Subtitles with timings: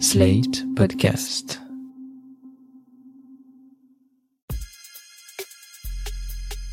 [0.00, 1.60] Slate Podcast.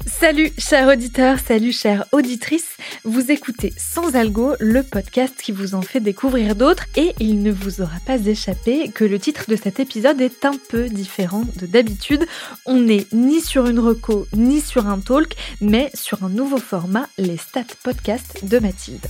[0.07, 5.81] Salut chers auditeurs, salut chères auditrices, vous écoutez Sans Algo, le podcast qui vous en
[5.81, 9.79] fait découvrir d'autres et il ne vous aura pas échappé que le titre de cet
[9.79, 12.25] épisode est un peu différent de d'habitude.
[12.65, 17.07] On n'est ni sur une reco ni sur un talk, mais sur un nouveau format,
[17.17, 19.05] les Stats Podcast de Mathilde.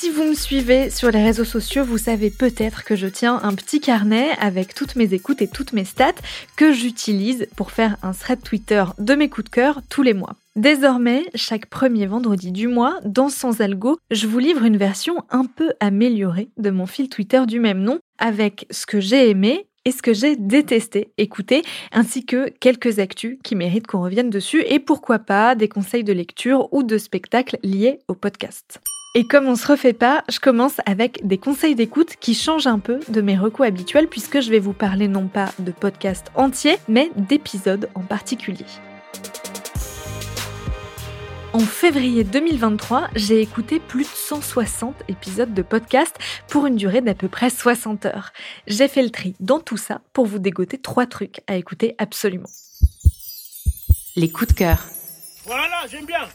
[0.00, 3.52] Si vous me suivez sur les réseaux sociaux, vous savez peut-être que je tiens un
[3.56, 6.12] petit carnet avec toutes mes écoutes et toutes mes stats
[6.54, 10.36] que j'utilise pour faire un thread Twitter de mes coups de cœur tous les mois.
[10.54, 15.46] Désormais, chaque premier vendredi du mois, dans Sans Algo, je vous livre une version un
[15.46, 19.90] peu améliorée de mon fil Twitter du même nom, avec ce que j'ai aimé et
[19.90, 24.78] ce que j'ai détesté écouter, ainsi que quelques actus qui méritent qu'on revienne dessus, et
[24.78, 28.78] pourquoi pas des conseils de lecture ou de spectacles liés au podcast.
[29.14, 32.78] Et comme on se refait pas, je commence avec des conseils d'écoute qui changent un
[32.78, 36.78] peu de mes recours habituels puisque je vais vous parler non pas de podcasts entiers,
[36.88, 38.66] mais d'épisodes en particulier.
[41.54, 46.14] En février 2023, j'ai écouté plus de 160 épisodes de podcast
[46.46, 48.32] pour une durée d'à peu près 60 heures.
[48.66, 52.50] J'ai fait le tri dans tout ça pour vous dégoter trois trucs à écouter absolument.
[54.16, 54.84] Les coups de cœur.
[55.46, 56.28] Voilà, j'aime bien.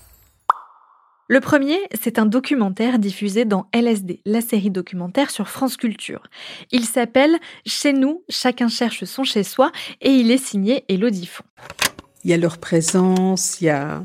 [1.30, 6.24] Le premier, c'est un documentaire diffusé dans LSD, la série documentaire sur France Culture.
[6.72, 11.46] Il s'appelle Chez nous, chacun cherche son chez soi et il est signé Elodie Font.
[12.26, 14.04] Il y a leur présence, il y a,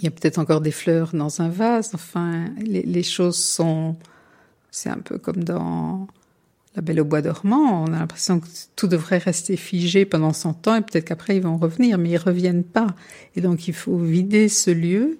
[0.00, 1.90] peut-être encore des fleurs dans un vase.
[1.92, 3.96] Enfin, les, les choses sont.
[4.70, 6.06] C'est un peu comme dans
[6.76, 7.82] La Belle au Bois dormant.
[7.82, 11.42] On a l'impression que tout devrait rester figé pendant 100 ans et peut-être qu'après ils
[11.42, 12.94] vont revenir, mais ils reviennent pas.
[13.34, 15.18] Et donc il faut vider ce lieu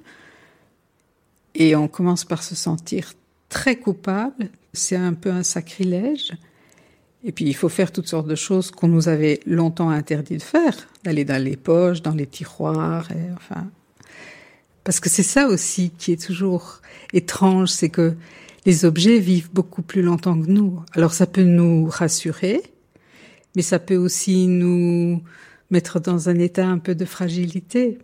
[1.54, 3.12] et on commence par se sentir
[3.48, 4.48] très coupable.
[4.72, 6.32] C'est un peu un sacrilège.
[7.24, 10.42] Et puis il faut faire toutes sortes de choses qu'on nous avait longtemps interdit de
[10.42, 13.68] faire, d'aller dans les poches, dans les tiroirs, et enfin.
[14.82, 16.80] Parce que c'est ça aussi qui est toujours
[17.12, 18.14] étrange, c'est que
[18.66, 20.80] les objets vivent beaucoup plus longtemps que nous.
[20.94, 22.62] Alors ça peut nous rassurer,
[23.54, 25.22] mais ça peut aussi nous
[25.70, 27.98] mettre dans un état un peu de fragilité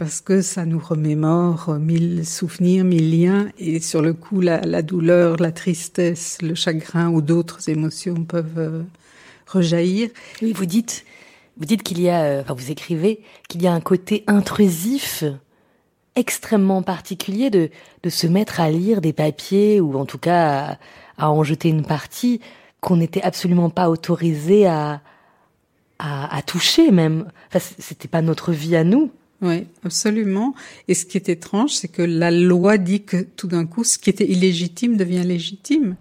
[0.00, 5.36] parce que ça nous remémore mille souvenirs, mille liens, et sur le coup, la, douleur,
[5.36, 8.82] la tristesse, le chagrin ou d'autres émotions peuvent euh,
[9.46, 10.08] rejaillir.
[10.40, 11.04] Oui, vous dites,
[11.58, 15.22] vous dites qu'il y a, euh, enfin vous écrivez qu'il y a un côté intrusif
[16.16, 17.68] extrêmement particulier de,
[18.02, 20.78] de se mettre à lire des papiers ou en tout cas
[21.18, 22.40] à, à en jeter une partie
[22.80, 25.02] qu'on n'était absolument pas autorisé à,
[25.98, 27.30] à, à toucher même.
[27.48, 29.10] Enfin, c'était pas notre vie à nous.
[29.42, 30.54] Oui, absolument.
[30.88, 33.98] Et ce qui est étrange, c'est que la loi dit que tout d'un coup, ce
[33.98, 35.96] qui était illégitime devient légitime.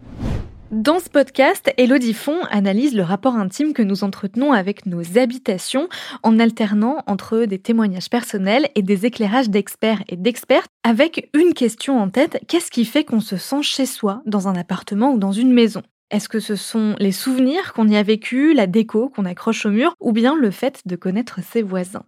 [0.71, 5.89] Dans ce podcast, Elodie Font analyse le rapport intime que nous entretenons avec nos habitations
[6.21, 11.99] en alternant entre des témoignages personnels et des éclairages d'experts et d'expertes avec une question
[11.99, 15.31] en tête, qu'est-ce qui fait qu'on se sent chez soi dans un appartement ou dans
[15.31, 15.81] une maison?
[16.11, 19.71] Est-ce que ce sont les souvenirs qu'on y a vécu, la déco qu'on accroche au
[19.71, 22.05] mur, ou bien le fait de connaître ses voisins?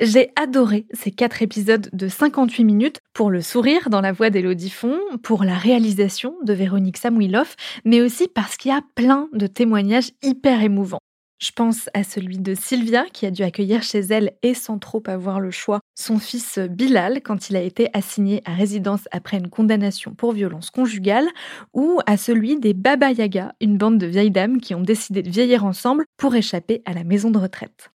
[0.00, 4.70] J'ai adoré ces quatre épisodes de 58 minutes pour le sourire dans la voix d'Elodie
[4.70, 9.46] Font, pour la réalisation de Véronique Samouilov, mais aussi parce qu'il y a plein de
[9.46, 10.98] témoignages hyper émouvants.
[11.40, 15.02] Je pense à celui de Sylvia qui a dû accueillir chez elle et sans trop
[15.06, 19.50] avoir le choix son fils Bilal quand il a été assigné à résidence après une
[19.50, 21.28] condamnation pour violence conjugale,
[21.72, 25.30] ou à celui des Baba Yaga, une bande de vieilles dames qui ont décidé de
[25.30, 27.93] vieillir ensemble pour échapper à la maison de retraite.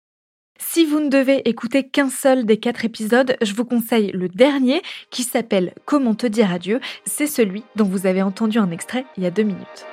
[0.60, 4.82] Si vous ne devez écouter qu'un seul des quatre épisodes, je vous conseille le dernier
[5.10, 6.80] qui s'appelle Comment te dire adieu.
[7.06, 9.86] C'est celui dont vous avez entendu un extrait il y a deux minutes.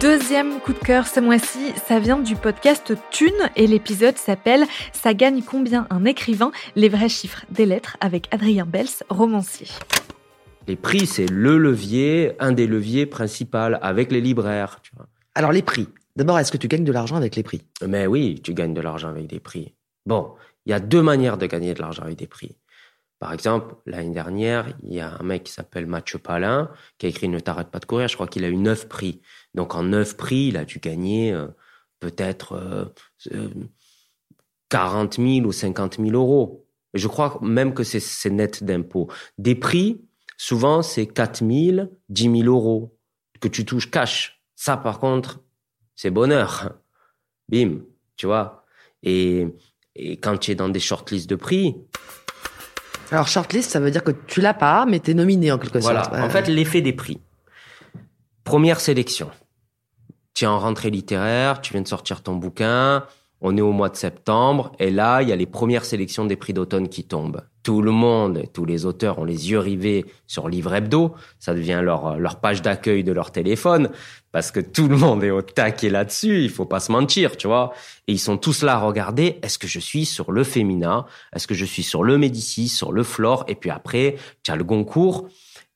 [0.00, 5.14] Deuxième coup de cœur ce mois-ci, ça vient du podcast Thune et l'épisode s'appelle Ça
[5.14, 6.52] gagne combien un écrivain?
[6.76, 9.66] Les vrais chiffres des lettres avec Adrien Bels, romancier.
[10.68, 14.80] Les prix, c'est le levier, un des leviers principaux avec les libraires.
[14.82, 15.08] Tu vois.
[15.34, 15.88] Alors les prix.
[16.14, 17.62] D'abord, est-ce que tu gagnes de l'argent avec les prix?
[17.86, 19.72] Mais oui, tu gagnes de l'argent avec des prix.
[20.04, 20.34] Bon,
[20.66, 22.54] il y a deux manières de gagner de l'argent avec des prix.
[23.18, 27.08] Par exemple, l'année dernière, il y a un mec qui s'appelle Mathieu Palin qui a
[27.08, 28.06] écrit Ne t'arrête pas de courir.
[28.08, 29.22] Je crois qu'il a eu neuf prix.
[29.54, 31.46] Donc en neuf prix, il a dû gagner euh,
[31.98, 32.84] peut-être euh,
[33.32, 33.48] euh,
[34.68, 36.66] 40 000 ou 50 000 euros.
[36.92, 39.08] Je crois même que c'est net d'impôts.
[39.38, 40.07] Des prix,
[40.38, 42.96] souvent c'est 4 000, 10 000 euros
[43.40, 44.40] que tu touches cash.
[44.56, 45.40] Ça, par contre,
[45.94, 46.72] c'est bonheur.
[47.50, 47.80] Bim,
[48.16, 48.64] tu vois.
[49.02, 49.46] Et,
[49.94, 51.76] et quand tu es dans des shortlists de prix,
[53.10, 56.04] Alors shortlist, ça veut dire que tu l'as pas, mais t'es nominé en quelque Voilà.
[56.04, 56.16] sorte.
[56.16, 57.20] En fait, l'effet des prix.
[58.44, 59.30] Première sélection.
[60.34, 63.04] Tu es en rentrée littéraire, tu viens de sortir ton bouquin,
[63.40, 66.36] on est au mois de septembre, et là, il y a les premières sélections des
[66.36, 67.42] prix d'automne qui tombent.
[67.62, 71.80] Tout le monde, tous les auteurs ont les yeux rivés sur Livre Hebdo, ça devient
[71.82, 73.90] leur, leur page d'accueil de leur téléphone,
[74.32, 77.46] parce que tout le monde est au taquet là-dessus, il faut pas se mentir, tu
[77.46, 77.72] vois.
[78.06, 81.46] Et ils sont tous là à regarder, est-ce que je suis sur le féminin, est-ce
[81.46, 84.64] que je suis sur le Médicis, sur le Flore, et puis après, tu as le
[84.64, 85.28] Goncourt,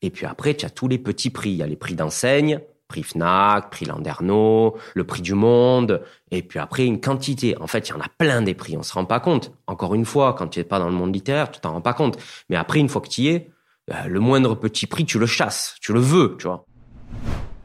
[0.02, 1.50] et puis après, tu as tous les petits prix.
[1.50, 2.60] Il y a les prix d'enseigne,
[2.92, 7.56] prix Fnac, prix Landerneau, le prix du Monde, et puis après une quantité.
[7.58, 9.50] En fait, il y en a plein des prix, on se rend pas compte.
[9.66, 11.94] Encore une fois, quand tu n'es pas dans le monde littéraire, tu t'en rends pas
[11.94, 12.18] compte.
[12.50, 13.50] Mais après, une fois que tu y es,
[13.90, 16.66] euh, le moindre petit prix, tu le chasses, tu le veux, tu vois.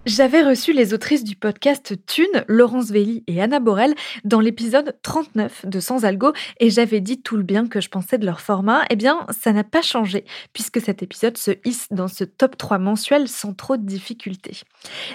[0.07, 3.94] J'avais reçu les autrices du podcast Thune, Laurence Velli et Anna Borel,
[4.24, 6.31] dans l'épisode 39 de Sans Algo,
[6.62, 8.86] et j'avais dit tout le bien que je pensais de leur format.
[8.89, 10.24] Eh bien, ça n'a pas changé,
[10.54, 14.62] puisque cet épisode se hisse dans ce top 3 mensuel sans trop de difficultés.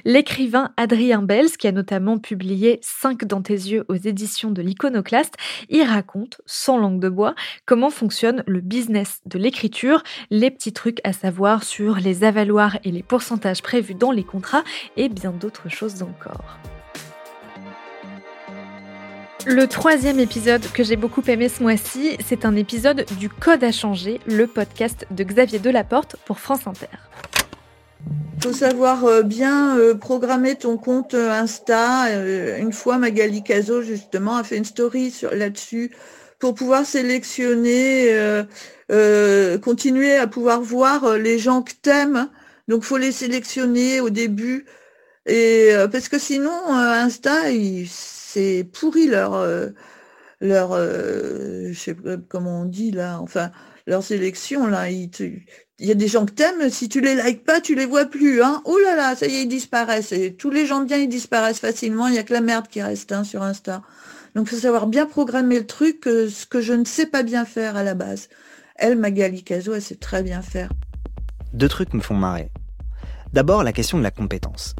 [0.05, 5.37] L'écrivain Adrien Bels, qui a notamment publié 5 dans tes yeux aux éditions de l'Iconoclaste,
[5.71, 7.35] y raconte, sans langue de bois,
[7.65, 12.91] comment fonctionne le business de l'écriture, les petits trucs à savoir sur les avaloirs et
[12.91, 14.65] les pourcentages prévus dans les contrats,
[14.97, 16.59] et bien d'autres choses encore.
[19.45, 23.73] Le troisième épisode que j'ai beaucoup aimé ce mois-ci, c'est un épisode du Code à
[23.73, 26.87] changer, le podcast de Xavier Delaporte pour France Inter.
[28.37, 32.09] Il faut savoir euh, bien euh, programmer ton compte euh, Insta.
[32.59, 35.91] Une fois, Magali Caso, justement, a fait une story sur- là-dessus
[36.39, 38.43] pour pouvoir sélectionner, euh,
[38.91, 42.29] euh, continuer à pouvoir voir les gens que t'aimes.
[42.73, 44.65] Donc, faut les sélectionner au début.
[45.27, 47.43] Et euh, parce que sinon, euh, Insta,
[47.87, 49.69] c'est pourri leur euh,
[50.41, 53.51] leur je sais pas comment on dit là, enfin
[53.87, 54.89] leur sélection là.
[54.89, 55.43] Il
[55.81, 58.43] y a des gens que t'aimes, si tu les likes pas, tu les vois plus,
[58.43, 58.63] hein.
[58.65, 60.13] Oh là là, ça y est, ils disparaissent.
[60.13, 62.09] Et tous les gens bien, ils disparaissent facilement.
[62.09, 63.83] Il y a que la merde qui reste hein, sur Insta.
[64.35, 67.77] Donc, faut savoir bien programmer le truc, ce que je ne sais pas bien faire
[67.77, 68.31] à la base.
[68.77, 70.71] Elle, Magali Caso, elle sait très bien faire.
[71.53, 72.49] Deux trucs me font marrer.
[73.33, 74.77] D'abord, la question de la compétence.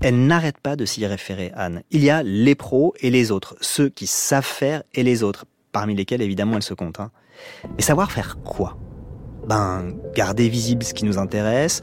[0.00, 1.82] Elle n'arrête pas de s'y référer, Anne.
[1.90, 5.46] Il y a les pros et les autres, ceux qui savent faire et les autres,
[5.72, 7.00] parmi lesquels évidemment elle se compte.
[7.00, 7.10] Hein.
[7.76, 8.78] Et savoir faire quoi?
[9.48, 11.80] Ben, garder visible ce qui nous intéresse,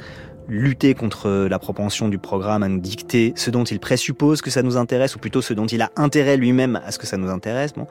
[0.47, 4.63] lutter contre la propension du programme à nous dicter ce dont il présuppose que ça
[4.63, 7.29] nous intéresse, ou plutôt ce dont il a intérêt lui-même à ce que ça nous
[7.29, 7.73] intéresse.
[7.73, 7.87] Bon.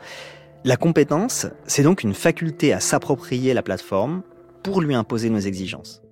[0.64, 4.22] La compétence, c'est donc une faculté à s'approprier la plateforme
[4.62, 6.03] pour lui imposer nos exigences.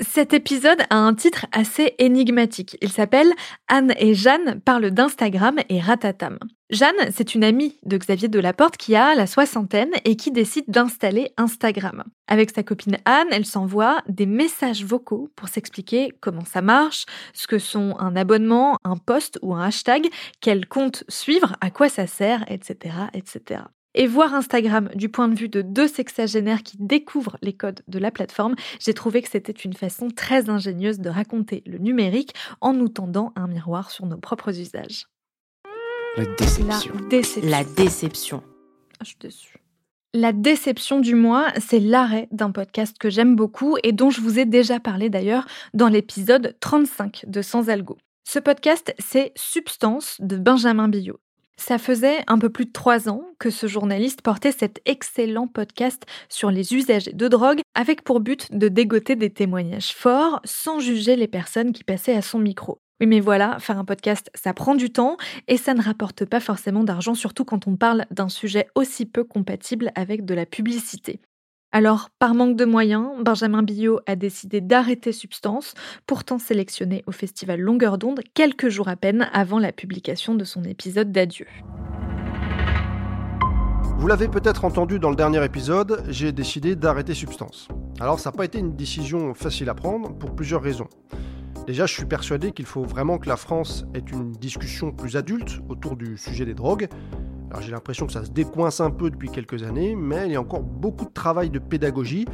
[0.00, 2.76] Cet épisode a un titre assez énigmatique.
[2.82, 3.32] Il s'appelle
[3.68, 6.38] Anne et Jeanne parlent d'Instagram et ratatam.
[6.68, 11.32] Jeanne, c'est une amie de Xavier Delaporte qui a la soixantaine et qui décide d'installer
[11.36, 12.04] Instagram.
[12.26, 17.46] Avec sa copine Anne, elle s'envoie des messages vocaux pour s'expliquer comment ça marche, ce
[17.46, 20.08] que sont un abonnement, un post ou un hashtag,
[20.40, 23.60] qu'elle compte suivre, à quoi ça sert, etc., etc.
[23.98, 27.98] Et voir Instagram du point de vue de deux sexagénaires qui découvrent les codes de
[27.98, 32.74] la plateforme, j'ai trouvé que c'était une façon très ingénieuse de raconter le numérique en
[32.74, 35.06] nous tendant un miroir sur nos propres usages.
[36.18, 36.94] La La déception.
[37.08, 37.50] déception.
[37.50, 38.42] La déception.
[39.00, 39.58] Ah, je suis déçue.
[40.12, 44.38] La déception du mois, c'est l'arrêt d'un podcast que j'aime beaucoup et dont je vous
[44.38, 47.96] ai déjà parlé d'ailleurs dans l'épisode 35 de Sans Algo.
[48.28, 51.18] Ce podcast, c'est Substance de Benjamin Billot.
[51.58, 56.04] Ça faisait un peu plus de trois ans que ce journaliste portait cet excellent podcast
[56.28, 61.16] sur les usagers de drogue avec pour but de dégoter des témoignages forts sans juger
[61.16, 62.78] les personnes qui passaient à son micro.
[63.00, 65.16] Oui mais voilà, faire un podcast, ça prend du temps
[65.48, 69.24] et ça ne rapporte pas forcément d'argent, surtout quand on parle d'un sujet aussi peu
[69.24, 71.20] compatible avec de la publicité.
[71.78, 75.74] Alors, par manque de moyens, Benjamin Billot a décidé d'arrêter Substance,
[76.06, 80.64] pourtant sélectionné au festival Longueur d'onde quelques jours à peine avant la publication de son
[80.64, 81.44] épisode d'adieu.
[83.98, 87.68] Vous l'avez peut-être entendu dans le dernier épisode, j'ai décidé d'arrêter Substance.
[88.00, 90.88] Alors ça n'a pas été une décision facile à prendre pour plusieurs raisons.
[91.66, 95.60] Déjà, je suis persuadé qu'il faut vraiment que la France ait une discussion plus adulte
[95.68, 96.88] autour du sujet des drogues.
[97.50, 100.36] Alors j'ai l'impression que ça se décoince un peu depuis quelques années, mais il y
[100.36, 102.26] a encore beaucoup de travail de pédagogie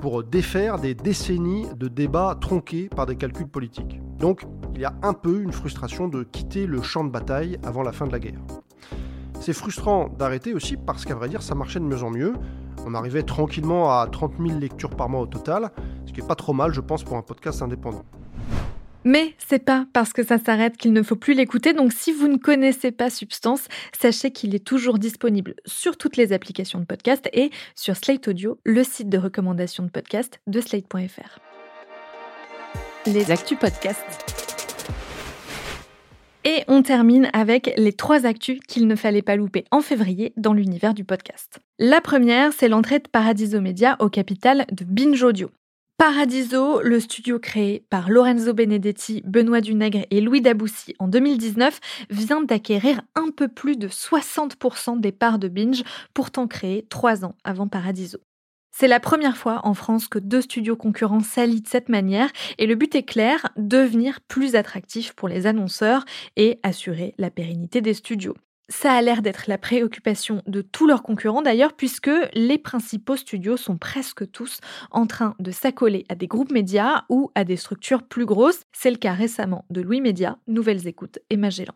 [0.00, 4.00] pour défaire des décennies de débats tronqués par des calculs politiques.
[4.18, 7.82] Donc, il y a un peu une frustration de quitter le champ de bataille avant
[7.82, 8.40] la fin de la guerre.
[9.40, 12.34] C'est frustrant d'arrêter aussi parce qu'à vrai dire, ça marchait de mieux en mieux.
[12.86, 15.70] On arrivait tranquillement à 30 000 lectures par mois au total,
[16.06, 18.04] ce qui est pas trop mal, je pense, pour un podcast indépendant.
[19.08, 22.28] Mais c'est pas parce que ça s'arrête qu'il ne faut plus l'écouter, donc si vous
[22.28, 23.66] ne connaissez pas Substance,
[23.98, 28.58] sachez qu'il est toujours disponible sur toutes les applications de podcast et sur Slate Audio,
[28.66, 31.38] le site de recommandation de podcast de slate.fr.
[33.06, 34.04] Les actus podcast.
[36.44, 40.52] Et on termine avec les trois actus qu'il ne fallait pas louper en février dans
[40.52, 41.60] l'univers du podcast.
[41.78, 45.50] La première, c'est l'entrée de Paradiso Media au capital de Binge Audio.
[45.98, 52.40] Paradiso, le studio créé par Lorenzo Benedetti, Benoît Dunègre et Louis Daboussi en 2019, vient
[52.40, 55.82] d'acquérir un peu plus de 60% des parts de Binge,
[56.14, 58.18] pourtant créé trois ans avant Paradiso.
[58.70, 62.66] C'est la première fois en France que deux studios concurrents s'allient de cette manière et
[62.66, 66.04] le but est clair, devenir plus attractif pour les annonceurs
[66.36, 68.36] et assurer la pérennité des studios.
[68.70, 73.56] Ça a l'air d'être la préoccupation de tous leurs concurrents d'ailleurs, puisque les principaux studios
[73.56, 74.60] sont presque tous
[74.90, 78.60] en train de s'accoler à des groupes médias ou à des structures plus grosses.
[78.72, 81.74] C'est le cas récemment de Louis Média, Nouvelles Écoutes et Magellan.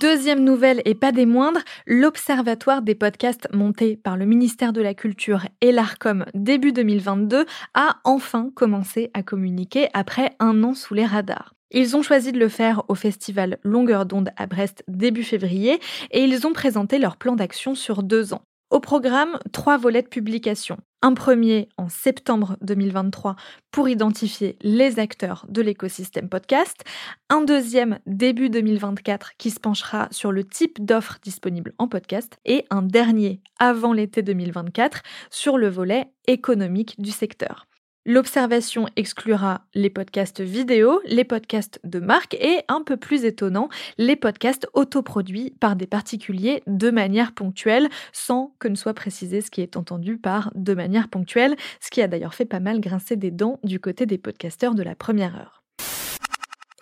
[0.00, 4.94] Deuxième nouvelle et pas des moindres, l'Observatoire des podcasts monté par le ministère de la
[4.94, 7.44] Culture et l'ARCOM début 2022
[7.74, 11.53] a enfin commencé à communiquer après un an sous les radars.
[11.70, 15.80] Ils ont choisi de le faire au festival Longueur d'onde à Brest début février
[16.10, 18.42] et ils ont présenté leur plan d'action sur deux ans.
[18.70, 20.78] Au programme, trois volets de publication.
[21.00, 23.36] Un premier en septembre 2023
[23.70, 26.82] pour identifier les acteurs de l'écosystème podcast.
[27.28, 32.38] Un deuxième début 2024 qui se penchera sur le type d'offres disponibles en podcast.
[32.46, 37.66] Et un dernier avant l'été 2024 sur le volet économique du secteur.
[38.06, 44.14] L'observation exclura les podcasts vidéo, les podcasts de marque et, un peu plus étonnant, les
[44.14, 49.62] podcasts autoproduits par des particuliers de manière ponctuelle, sans que ne soit précisé ce qui
[49.62, 53.30] est entendu par de manière ponctuelle, ce qui a d'ailleurs fait pas mal grincer des
[53.30, 55.62] dents du côté des podcasteurs de la première heure.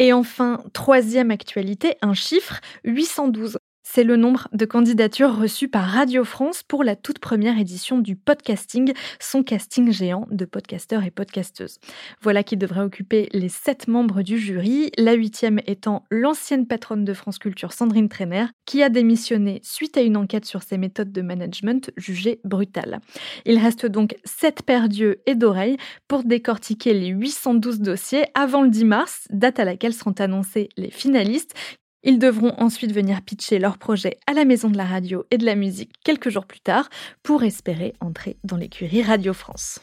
[0.00, 3.58] Et enfin, troisième actualité, un chiffre, 812.
[3.94, 8.16] C'est le nombre de candidatures reçues par Radio France pour la toute première édition du
[8.16, 11.78] podcasting, son casting géant de podcasteurs et podcasteuses.
[12.22, 17.12] Voilà qui devrait occuper les sept membres du jury, la huitième étant l'ancienne patronne de
[17.12, 21.20] France Culture Sandrine Trainer, qui a démissionné suite à une enquête sur ses méthodes de
[21.20, 22.98] management jugées brutales.
[23.44, 25.76] Il reste donc sept paires d'yeux et d'oreilles
[26.08, 30.90] pour décortiquer les 812 dossiers avant le 10 mars, date à laquelle seront annoncés les
[30.90, 31.54] finalistes,
[32.04, 35.44] ils devront ensuite venir pitcher leur projet à la Maison de la Radio et de
[35.44, 36.90] la Musique quelques jours plus tard
[37.22, 39.80] pour espérer entrer dans l'écurie Radio France.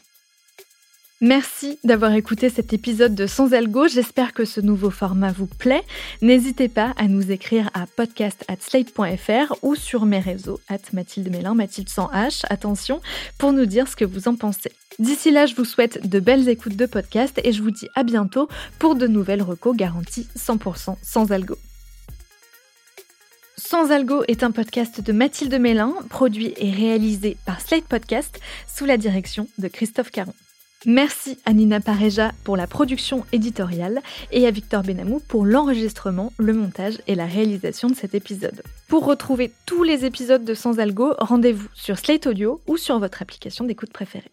[1.22, 3.88] Merci d'avoir écouté cet épisode de Sans Algo.
[3.88, 5.82] J'espère que ce nouveau format vous plaît.
[6.22, 11.90] N'hésitez pas à nous écrire à podcast@slate.fr ou sur mes réseaux at Mathilde Mélin, Mathilde
[11.90, 13.02] sans H, attention,
[13.36, 14.72] pour nous dire ce que vous en pensez.
[14.98, 18.02] D'ici là, je vous souhaite de belles écoutes de podcast et je vous dis à
[18.02, 18.48] bientôt
[18.78, 21.58] pour de nouvelles recos garanties 100% sans algo.
[23.62, 28.86] Sans Algo est un podcast de Mathilde Mélin, produit et réalisé par Slate Podcast sous
[28.86, 30.32] la direction de Christophe Caron.
[30.86, 34.00] Merci à Nina Pareja pour la production éditoriale
[34.32, 38.62] et à Victor Benamou pour l'enregistrement, le montage et la réalisation de cet épisode.
[38.88, 43.20] Pour retrouver tous les épisodes de Sans Algo, rendez-vous sur Slate Audio ou sur votre
[43.20, 44.32] application d'écoute préférée.